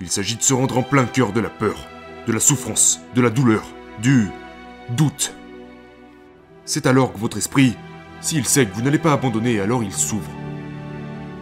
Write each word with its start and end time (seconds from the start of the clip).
Il 0.00 0.10
s'agit 0.10 0.36
de 0.36 0.42
se 0.42 0.54
rendre 0.54 0.78
en 0.78 0.82
plein 0.82 1.04
cœur 1.04 1.32
de 1.32 1.40
la 1.40 1.50
peur, 1.50 1.76
de 2.26 2.32
la 2.32 2.40
souffrance, 2.40 3.00
de 3.14 3.20
la 3.20 3.28
douleur, 3.28 3.62
du 4.00 4.28
doute. 4.96 5.34
C'est 6.64 6.86
alors 6.86 7.12
que 7.12 7.18
votre 7.18 7.36
esprit, 7.36 7.76
s'il 8.22 8.46
sait 8.46 8.64
que 8.64 8.74
vous 8.74 8.80
n'allez 8.80 8.98
pas 8.98 9.12
abandonner, 9.12 9.60
alors 9.60 9.82
il 9.82 9.92
s'ouvre. 9.92 10.30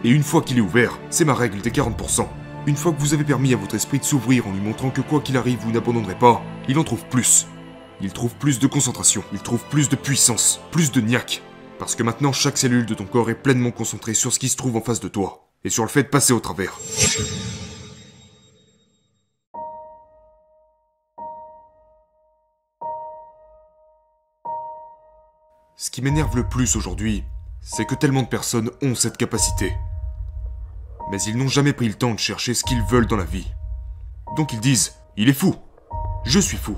Et 0.03 0.09
une 0.09 0.23
fois 0.23 0.41
qu'il 0.41 0.57
est 0.57 0.61
ouvert, 0.61 0.99
c'est 1.09 1.23
ma 1.23 1.35
règle 1.35 1.61
des 1.61 1.71
40%. 1.71 2.27
Une 2.67 2.75
fois 2.75 2.91
que 2.91 2.99
vous 2.99 3.13
avez 3.13 3.23
permis 3.23 3.53
à 3.53 3.57
votre 3.57 3.75
esprit 3.75 3.99
de 3.99 4.03
s'ouvrir 4.03 4.45
en 4.45 4.51
lui 4.51 4.59
montrant 4.59 4.89
que 4.89 5.01
quoi 5.01 5.21
qu'il 5.21 5.37
arrive, 5.37 5.59
vous 5.59 5.71
n'abandonnerez 5.71 6.19
pas, 6.19 6.43
il 6.67 6.77
en 6.77 6.83
trouve 6.83 7.05
plus. 7.05 7.47
Il 8.01 8.11
trouve 8.11 8.35
plus 8.35 8.59
de 8.59 8.67
concentration, 8.67 9.23
il 9.31 9.39
trouve 9.39 9.63
plus 9.69 9.87
de 9.87 9.95
puissance, 9.95 10.59
plus 10.71 10.91
de 10.91 10.99
niaque. 10.99 11.41
Parce 11.79 11.95
que 11.95 12.03
maintenant, 12.03 12.33
chaque 12.33 12.57
cellule 12.57 12.85
de 12.85 12.93
ton 12.93 13.05
corps 13.05 13.29
est 13.29 13.41
pleinement 13.41 13.71
concentrée 13.71 14.13
sur 14.13 14.33
ce 14.33 14.39
qui 14.39 14.49
se 14.49 14.57
trouve 14.57 14.75
en 14.75 14.81
face 14.81 14.99
de 14.99 15.07
toi, 15.07 15.49
et 15.63 15.69
sur 15.69 15.83
le 15.83 15.89
fait 15.89 16.03
de 16.03 16.09
passer 16.09 16.33
au 16.33 16.41
travers. 16.41 16.77
Ce 25.81 25.89
qui 25.89 26.01
m'énerve 26.01 26.35
le 26.35 26.43
plus 26.43 26.75
aujourd'hui, 26.75 27.23
c'est 27.61 27.85
que 27.85 27.95
tellement 27.95 28.23
de 28.23 28.27
personnes 28.27 28.69
ont 28.81 28.95
cette 28.95 29.15
capacité. 29.15 29.71
Mais 31.09 31.21
ils 31.21 31.37
n'ont 31.37 31.47
jamais 31.47 31.71
pris 31.71 31.87
le 31.87 31.93
temps 31.93 32.13
de 32.13 32.19
chercher 32.19 32.53
ce 32.53 32.65
qu'ils 32.65 32.83
veulent 32.83 33.07
dans 33.07 33.15
la 33.15 33.23
vie. 33.23 33.47
Donc 34.35 34.51
ils 34.51 34.59
disent 34.59 34.95
Il 35.15 35.29
est 35.29 35.33
fou 35.33 35.55
Je 36.25 36.37
suis 36.37 36.57
fou 36.57 36.75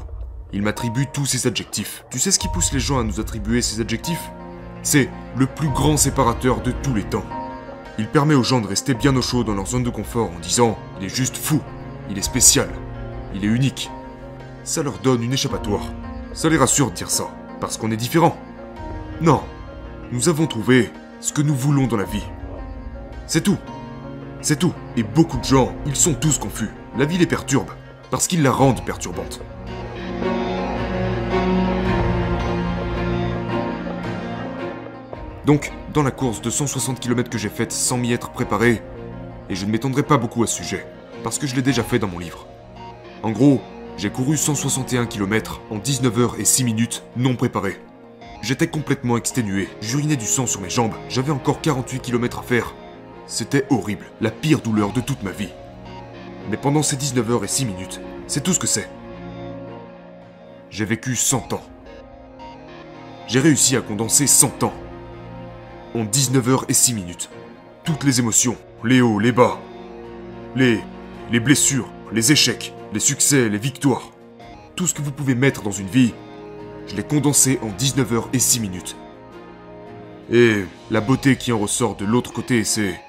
Ils 0.53 0.61
m'attribuent 0.61 1.07
tous 1.11 1.25
ces 1.25 1.47
adjectifs. 1.47 2.05
Tu 2.11 2.19
sais 2.19 2.29
ce 2.29 2.37
qui 2.37 2.47
pousse 2.47 2.73
les 2.73 2.79
gens 2.79 2.99
à 2.99 3.03
nous 3.03 3.19
attribuer 3.19 3.63
ces 3.63 3.81
adjectifs? 3.81 4.29
C'est 4.83 5.09
le 5.35 5.47
plus 5.47 5.69
grand 5.69 5.97
séparateur 5.97 6.61
de 6.61 6.69
tous 6.69 6.93
les 6.93 7.03
temps. 7.03 7.25
Il 7.97 8.07
permet 8.07 8.35
aux 8.35 8.43
gens 8.43 8.61
de 8.61 8.67
rester 8.67 8.93
bien 8.93 9.15
au 9.15 9.23
chaud 9.23 9.43
dans 9.43 9.55
leur 9.55 9.65
zone 9.65 9.83
de 9.83 9.89
confort 9.89 10.29
en 10.29 10.39
disant 10.39 10.77
Il 10.99 11.07
est 11.07 11.15
juste 11.15 11.37
fou, 11.37 11.59
il 12.11 12.19
est 12.19 12.21
spécial, 12.21 12.69
il 13.33 13.43
est 13.43 13.47
unique. 13.47 13.89
Ça 14.63 14.83
leur 14.83 14.99
donne 14.99 15.23
une 15.23 15.33
échappatoire. 15.33 15.85
Ça 16.33 16.49
les 16.49 16.57
rassure 16.57 16.91
de 16.91 16.95
dire 16.95 17.09
ça, 17.09 17.31
parce 17.59 17.77
qu'on 17.77 17.89
est 17.89 17.97
différent. 17.97 18.37
Non, 19.21 19.43
nous 20.11 20.29
avons 20.29 20.47
trouvé 20.47 20.89
ce 21.19 21.31
que 21.31 21.43
nous 21.43 21.53
voulons 21.53 21.85
dans 21.85 21.95
la 21.95 22.05
vie. 22.05 22.23
C'est 23.27 23.43
tout. 23.43 23.59
C'est 24.41 24.57
tout. 24.57 24.73
Et 24.97 25.03
beaucoup 25.03 25.37
de 25.37 25.43
gens, 25.43 25.75
ils 25.85 25.95
sont 25.95 26.15
tous 26.15 26.39
confus. 26.39 26.69
La 26.97 27.05
vie 27.05 27.19
les 27.19 27.27
perturbe, 27.27 27.69
parce 28.09 28.25
qu'ils 28.25 28.41
la 28.41 28.51
rendent 28.51 28.83
perturbante. 28.83 29.41
Donc, 35.45 35.71
dans 35.93 36.01
la 36.01 36.09
course 36.09 36.41
de 36.41 36.49
160 36.49 36.99
km 36.99 37.29
que 37.29 37.37
j'ai 37.37 37.49
faite 37.49 37.71
sans 37.71 37.99
m'y 37.99 38.13
être 38.13 38.31
préparé, 38.31 38.81
et 39.51 39.55
je 39.55 39.67
ne 39.67 39.71
m'étendrai 39.71 40.01
pas 40.01 40.17
beaucoup 40.17 40.41
à 40.41 40.47
ce 40.47 40.63
sujet, 40.63 40.87
parce 41.23 41.37
que 41.37 41.45
je 41.45 41.55
l'ai 41.55 41.61
déjà 41.61 41.83
fait 41.83 41.99
dans 41.99 42.07
mon 42.07 42.17
livre. 42.17 42.47
En 43.21 43.29
gros, 43.29 43.61
j'ai 43.97 44.09
couru 44.09 44.35
161 44.35 45.05
km 45.05 45.61
en 45.69 45.77
19 45.77 46.17
heures 46.17 46.39
et 46.39 46.45
6 46.45 46.63
minutes 46.63 47.03
non 47.15 47.35
préparé. 47.35 47.79
J'étais 48.41 48.67
complètement 48.67 49.17
exténué, 49.17 49.69
j'urinais 49.81 50.15
du 50.15 50.25
sang 50.25 50.47
sur 50.47 50.61
mes 50.61 50.69
jambes, 50.69 50.95
j'avais 51.09 51.31
encore 51.31 51.61
48 51.61 51.99
km 51.99 52.39
à 52.39 52.41
faire. 52.41 52.73
C'était 53.27 53.67
horrible, 53.69 54.05
la 54.19 54.31
pire 54.31 54.61
douleur 54.61 54.93
de 54.93 55.01
toute 55.01 55.21
ma 55.21 55.29
vie. 55.29 55.51
Mais 56.49 56.57
pendant 56.57 56.81
ces 56.81 56.95
19 56.95 57.29
heures 57.29 57.43
et 57.43 57.47
6 57.47 57.65
minutes, 57.65 58.01
c'est 58.25 58.41
tout 58.41 58.53
ce 58.53 58.59
que 58.59 58.65
c'est. 58.65 58.89
J'ai 60.71 60.85
vécu 60.85 61.15
100 61.15 61.53
ans. 61.53 61.61
J'ai 63.27 63.39
réussi 63.39 63.77
à 63.77 63.81
condenser 63.81 64.25
100 64.25 64.63
ans. 64.63 64.73
En 65.93 66.03
19 66.03 66.49
heures 66.49 66.65
et 66.67 66.73
6 66.73 66.95
minutes. 66.95 67.29
Toutes 67.83 68.03
les 68.03 68.19
émotions, 68.19 68.57
les 68.83 69.01
hauts, 69.01 69.19
les 69.19 69.31
bas, 69.31 69.59
les, 70.55 70.79
les 71.31 71.39
blessures, 71.39 71.89
les 72.11 72.31
échecs, 72.31 72.73
les 72.91 72.99
succès, 72.99 73.49
les 73.49 73.57
victoires. 73.59 74.11
Tout 74.75 74.87
ce 74.87 74.95
que 74.95 75.03
vous 75.03 75.11
pouvez 75.11 75.35
mettre 75.35 75.61
dans 75.61 75.71
une 75.71 75.87
vie, 75.87 76.13
je 76.91 76.97
l'ai 76.97 77.03
condensé 77.03 77.57
en 77.61 77.69
19 77.69 78.13
heures 78.13 78.29
et 78.33 78.39
6 78.39 78.59
minutes. 78.59 78.97
Et 80.29 80.65
la 80.89 80.99
beauté 80.99 81.37
qui 81.37 81.53
en 81.53 81.59
ressort 81.59 81.95
de 81.95 82.05
l'autre 82.05 82.33
côté, 82.33 82.65
c'est... 82.65 82.99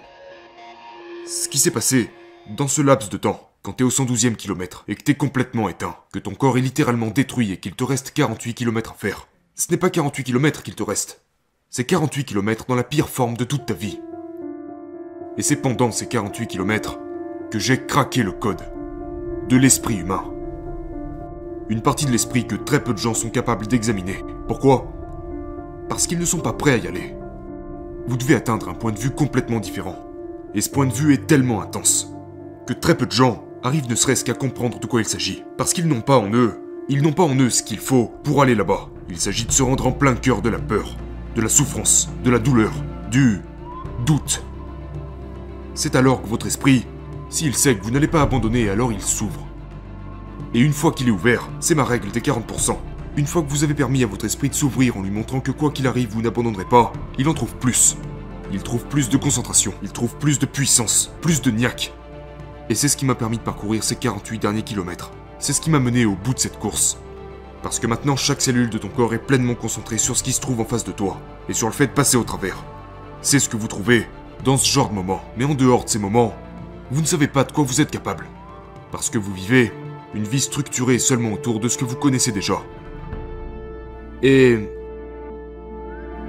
Ce 1.26 1.48
qui 1.48 1.58
s'est 1.58 1.72
passé 1.72 2.10
dans 2.56 2.68
ce 2.68 2.80
laps 2.80 3.10
de 3.10 3.16
temps, 3.16 3.50
quand 3.62 3.72
t'es 3.72 3.84
au 3.84 3.90
112e 3.90 4.36
kilomètre 4.36 4.84
et 4.86 4.94
que 4.94 5.02
t'es 5.02 5.14
complètement 5.14 5.68
éteint, 5.68 5.96
que 6.12 6.20
ton 6.20 6.34
corps 6.34 6.58
est 6.58 6.62
littéralement 6.62 7.08
détruit 7.08 7.50
et 7.50 7.56
qu'il 7.56 7.74
te 7.74 7.82
reste 7.82 8.12
48 8.12 8.54
km 8.54 8.92
à 8.92 8.94
faire. 8.94 9.26
Ce 9.56 9.70
n'est 9.70 9.76
pas 9.78 9.90
48 9.90 10.24
km 10.24 10.62
qu'il 10.62 10.76
te 10.76 10.82
reste. 10.84 11.22
C'est 11.68 11.84
48 11.84 12.24
km 12.24 12.66
dans 12.68 12.74
la 12.76 12.84
pire 12.84 13.08
forme 13.08 13.36
de 13.36 13.44
toute 13.44 13.66
ta 13.66 13.74
vie. 13.74 14.00
Et 15.38 15.42
c'est 15.42 15.56
pendant 15.56 15.90
ces 15.90 16.06
48 16.06 16.46
km 16.46 17.00
que 17.50 17.58
j'ai 17.58 17.84
craqué 17.84 18.22
le 18.22 18.32
code 18.32 18.62
de 19.48 19.56
l'esprit 19.56 19.96
humain. 19.96 20.31
Une 21.72 21.80
partie 21.80 22.04
de 22.04 22.10
l'esprit 22.10 22.46
que 22.46 22.54
très 22.54 22.84
peu 22.84 22.92
de 22.92 22.98
gens 22.98 23.14
sont 23.14 23.30
capables 23.30 23.66
d'examiner. 23.66 24.22
Pourquoi? 24.46 24.92
Parce 25.88 26.06
qu'ils 26.06 26.18
ne 26.18 26.26
sont 26.26 26.40
pas 26.40 26.52
prêts 26.52 26.72
à 26.72 26.76
y 26.76 26.86
aller. 26.86 27.16
Vous 28.06 28.18
devez 28.18 28.34
atteindre 28.34 28.68
un 28.68 28.74
point 28.74 28.92
de 28.92 28.98
vue 28.98 29.12
complètement 29.12 29.58
différent. 29.58 29.96
Et 30.54 30.60
ce 30.60 30.68
point 30.68 30.84
de 30.84 30.92
vue 30.92 31.14
est 31.14 31.26
tellement 31.26 31.62
intense 31.62 32.12
que 32.66 32.74
très 32.74 32.94
peu 32.94 33.06
de 33.06 33.12
gens 33.12 33.46
arrivent 33.62 33.88
ne 33.88 33.94
serait-ce 33.94 34.22
qu'à 34.22 34.34
comprendre 34.34 34.80
de 34.80 34.86
quoi 34.86 35.00
il 35.00 35.08
s'agit. 35.08 35.44
Parce 35.56 35.72
qu'ils 35.72 35.88
n'ont 35.88 36.02
pas 36.02 36.18
en 36.18 36.30
eux, 36.34 36.60
ils 36.90 37.00
n'ont 37.00 37.14
pas 37.14 37.22
en 37.22 37.34
eux 37.36 37.48
ce 37.48 37.62
qu'il 37.62 37.78
faut 37.78 38.12
pour 38.22 38.42
aller 38.42 38.54
là-bas. 38.54 38.90
Il 39.08 39.16
s'agit 39.16 39.46
de 39.46 39.52
se 39.52 39.62
rendre 39.62 39.86
en 39.86 39.92
plein 39.92 40.14
cœur 40.14 40.42
de 40.42 40.50
la 40.50 40.58
peur, 40.58 40.94
de 41.36 41.40
la 41.40 41.48
souffrance, 41.48 42.10
de 42.22 42.30
la 42.30 42.38
douleur, 42.38 42.72
du 43.10 43.40
doute. 44.04 44.44
C'est 45.72 45.96
alors 45.96 46.20
que 46.20 46.28
votre 46.28 46.46
esprit, 46.46 46.84
s'il 47.30 47.54
sait 47.54 47.76
que 47.76 47.82
vous 47.82 47.92
n'allez 47.92 48.08
pas 48.08 48.20
abandonner, 48.20 48.68
alors 48.68 48.92
il 48.92 49.00
s'ouvre. 49.00 49.48
Et 50.54 50.60
une 50.60 50.72
fois 50.72 50.92
qu'il 50.92 51.08
est 51.08 51.12
ouvert, 51.12 51.48
c'est 51.60 51.74
ma 51.74 51.84
règle 51.84 52.10
des 52.10 52.20
40%. 52.20 52.76
Une 53.16 53.26
fois 53.26 53.42
que 53.42 53.50
vous 53.50 53.64
avez 53.64 53.74
permis 53.74 54.02
à 54.02 54.06
votre 54.06 54.24
esprit 54.24 54.48
de 54.48 54.54
s'ouvrir 54.54 54.96
en 54.96 55.02
lui 55.02 55.10
montrant 55.10 55.40
que 55.40 55.50
quoi 55.50 55.70
qu'il 55.70 55.86
arrive, 55.86 56.10
vous 56.10 56.22
n'abandonnerez 56.22 56.64
pas, 56.64 56.92
il 57.18 57.28
en 57.28 57.34
trouve 57.34 57.54
plus. 57.56 57.96
Il 58.52 58.62
trouve 58.62 58.84
plus 58.86 59.08
de 59.08 59.16
concentration, 59.16 59.72
il 59.82 59.92
trouve 59.92 60.16
plus 60.16 60.38
de 60.38 60.46
puissance, 60.46 61.12
plus 61.20 61.42
de 61.42 61.50
niaque. 61.50 61.92
Et 62.68 62.74
c'est 62.74 62.88
ce 62.88 62.96
qui 62.96 63.04
m'a 63.04 63.14
permis 63.14 63.38
de 63.38 63.42
parcourir 63.42 63.84
ces 63.84 63.96
48 63.96 64.38
derniers 64.38 64.62
kilomètres. 64.62 65.10
C'est 65.38 65.52
ce 65.52 65.60
qui 65.60 65.70
m'a 65.70 65.80
mené 65.80 66.04
au 66.04 66.14
bout 66.14 66.34
de 66.34 66.38
cette 66.38 66.58
course. 66.58 66.98
Parce 67.62 67.78
que 67.78 67.86
maintenant, 67.86 68.16
chaque 68.16 68.40
cellule 68.40 68.70
de 68.70 68.78
ton 68.78 68.88
corps 68.88 69.14
est 69.14 69.18
pleinement 69.18 69.54
concentrée 69.54 69.98
sur 69.98 70.16
ce 70.16 70.22
qui 70.22 70.32
se 70.32 70.40
trouve 70.40 70.60
en 70.60 70.64
face 70.64 70.84
de 70.84 70.92
toi, 70.92 71.20
et 71.48 71.54
sur 71.54 71.68
le 71.68 71.72
fait 71.72 71.86
de 71.86 71.92
passer 71.92 72.16
au 72.16 72.24
travers. 72.24 72.62
C'est 73.20 73.38
ce 73.38 73.48
que 73.48 73.56
vous 73.56 73.68
trouvez 73.68 74.06
dans 74.44 74.56
ce 74.56 74.70
genre 74.70 74.88
de 74.88 74.94
moments. 74.94 75.22
Mais 75.36 75.44
en 75.44 75.54
dehors 75.54 75.84
de 75.84 75.88
ces 75.88 75.98
moments, 75.98 76.34
vous 76.90 77.00
ne 77.00 77.06
savez 77.06 77.28
pas 77.28 77.44
de 77.44 77.52
quoi 77.52 77.64
vous 77.64 77.80
êtes 77.80 77.90
capable. 77.90 78.26
Parce 78.90 79.10
que 79.10 79.18
vous 79.18 79.32
vivez 79.32 79.72
une 80.14 80.24
vie 80.24 80.40
structurée 80.40 80.98
seulement 80.98 81.32
autour 81.32 81.60
de 81.60 81.68
ce 81.68 81.78
que 81.78 81.84
vous 81.84 81.96
connaissez 81.96 82.32
déjà. 82.32 82.62
Et... 84.22 84.58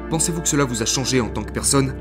Pensez-vous 0.09 0.41
que 0.41 0.47
cela 0.47 0.65
vous 0.65 0.81
a 0.81 0.85
changé 0.85 1.21
en 1.21 1.29
tant 1.29 1.43
que 1.43 1.51
personne? 1.51 1.95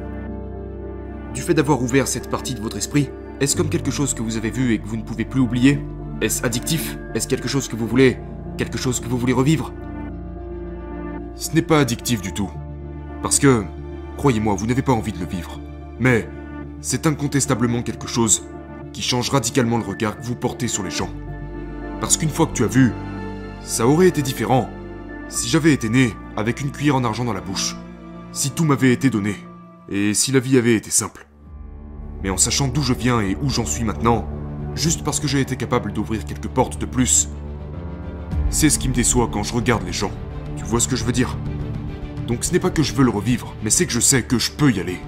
Du 1.35 1.41
fait 1.41 1.55
d'avoir 1.55 1.83
ouvert 1.83 2.07
cette 2.07 2.29
partie 2.29 2.55
de 2.55 2.61
votre 2.61 2.77
esprit, 2.77 3.09
est-ce 3.41 3.57
comme 3.57 3.71
quelque 3.71 3.91
chose 3.91 4.15
que 4.15 4.23
vous 4.23 4.37
avez 4.37 4.51
vu 4.51 4.73
et 4.73 4.79
que 4.79 4.87
vous 4.87 4.97
ne 4.97 5.03
pouvez 5.03 5.25
plus 5.25 5.41
oublier? 5.41 5.81
Est-ce 6.21 6.45
addictif? 6.45 6.99
Est-ce 7.15 7.27
quelque 7.27 7.49
chose 7.49 7.69
que 7.69 7.77
vous 7.77 7.87
voulez 7.87 8.19
Quelque 8.59 8.79
chose 8.79 9.01
que 9.01 9.09
vous 9.09 9.19
voulez 9.19 9.33
revivre? 9.33 9.73
Ce 11.35 11.53
n'est 11.55 11.63
pas 11.63 11.81
addictif 11.81 12.21
du 12.21 12.33
tout. 12.33 12.51
Parce 13.23 13.39
que, 13.39 13.65
croyez-moi, 14.17 14.55
vous 14.55 14.67
n'avez 14.67 14.83
pas 14.83 14.93
envie 14.93 15.13
de 15.13 15.19
le 15.19 15.27
vivre. 15.27 15.59
Mais, 15.99 16.29
c'est 16.81 17.07
incontestablement 17.07 17.83
quelque 17.83 18.07
chose 18.07 18.45
qui 18.93 19.03
change 19.03 19.31
radicalement 19.31 19.79
le 19.79 19.85
regard 19.85 20.19
que 20.19 20.23
vous 20.23 20.37
portez 20.37 20.69
sur 20.69 20.83
les 20.83 20.91
gens. 20.91 21.11
Parce 22.03 22.17
qu'une 22.17 22.31
fois 22.31 22.47
que 22.47 22.53
tu 22.53 22.65
as 22.65 22.67
vu, 22.67 22.93
ça 23.63 23.87
aurait 23.87 24.09
été 24.09 24.23
différent 24.23 24.69
si 25.29 25.49
j'avais 25.49 25.73
été 25.73 25.89
né 25.89 26.13
avec 26.37 26.61
une 26.61 26.73
cuillère 26.73 26.97
en 26.97 27.05
argent 27.05 27.25
dans 27.25 27.33
la 27.33 27.41
bouche, 27.41 27.77
si 28.33 28.51
tout 28.51 28.65
m'avait 28.65 28.93
été 28.93 29.09
donné, 29.09 29.37
et 29.89 30.13
si 30.13 30.33
la 30.33 30.41
vie 30.41 30.59
avait 30.59 30.75
été 30.75 30.91
simple. 30.91 31.29
Mais 32.25 32.31
en 32.31 32.37
sachant 32.37 32.67
d'où 32.67 32.83
je 32.83 32.93
viens 32.93 33.21
et 33.21 33.37
où 33.41 33.49
j'en 33.49 33.65
suis 33.65 33.85
maintenant, 33.85 34.29
juste 34.75 35.05
parce 35.05 35.21
que 35.21 35.29
j'ai 35.29 35.41
été 35.41 35.55
capable 35.55 35.93
d'ouvrir 35.93 36.25
quelques 36.25 36.49
portes 36.49 36.77
de 36.77 36.87
plus, 36.87 37.29
c'est 38.51 38.69
ce 38.69 38.81
qui 38.81 38.89
me 38.89 38.95
déçoit 38.95 39.31
quand 39.33 39.45
je 39.45 39.55
regarde 39.55 39.85
les 39.87 39.93
gens. 39.93 40.11
Tu 40.57 40.65
vois 40.65 40.81
ce 40.81 40.89
que 40.89 40.97
je 40.97 41.05
veux 41.05 41.13
dire? 41.13 41.39
Donc 42.27 42.43
ce 42.43 42.53
n'est 42.53 42.59
pas 42.59 42.71
que 42.71 42.83
je 42.83 42.95
veux 42.95 43.05
le 43.05 43.11
revivre, 43.11 43.55
mais 43.63 43.71
c'est 43.71 43.87
que 43.87 43.93
je 43.93 44.01
sais 44.01 44.25
que 44.25 44.41
je 44.41 44.51
peux 44.51 44.73
y 44.73 44.81
aller. 44.81 44.99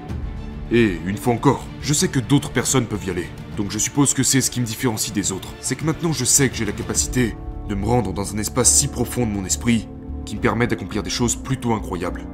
Et, 0.70 0.96
une 1.06 1.16
fois 1.16 1.34
encore, 1.34 1.66
je 1.82 1.92
sais 1.92 2.06
que 2.06 2.20
d'autres 2.20 2.52
personnes 2.52 2.86
peuvent 2.86 3.04
y 3.04 3.10
aller. 3.10 3.26
Donc 3.56 3.70
je 3.70 3.78
suppose 3.78 4.14
que 4.14 4.22
c'est 4.22 4.40
ce 4.40 4.50
qui 4.50 4.60
me 4.60 4.66
différencie 4.66 5.12
des 5.12 5.30
autres. 5.30 5.52
C'est 5.60 5.76
que 5.76 5.84
maintenant 5.84 6.12
je 6.12 6.24
sais 6.24 6.48
que 6.48 6.56
j'ai 6.56 6.64
la 6.64 6.72
capacité 6.72 7.36
de 7.68 7.74
me 7.74 7.86
rendre 7.86 8.12
dans 8.12 8.34
un 8.34 8.38
espace 8.38 8.72
si 8.72 8.88
profond 8.88 9.26
de 9.26 9.30
mon 9.30 9.44
esprit 9.44 9.88
qui 10.24 10.36
me 10.36 10.40
permet 10.40 10.66
d'accomplir 10.66 11.02
des 11.02 11.10
choses 11.10 11.36
plutôt 11.36 11.72
incroyables. 11.72 12.26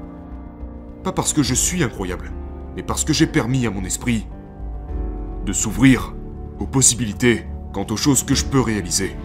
Pas 1.05 1.13
parce 1.13 1.33
que 1.33 1.43
je 1.43 1.55
suis 1.55 1.83
incroyable, 1.83 2.33
mais 2.77 2.83
parce 2.83 3.05
que 3.05 3.13
j'ai 3.13 3.27
permis 3.27 3.67
à 3.67 3.71
mon 3.71 3.85
esprit 3.85 4.27
de 5.45 5.53
s'ouvrir 5.53 6.15
aux 6.59 6.67
possibilités 6.67 7.47
quant 7.73 7.87
aux 7.91 7.97
choses 7.97 8.23
que 8.23 8.35
je 8.35 8.45
peux 8.45 8.61
réaliser. 8.61 9.17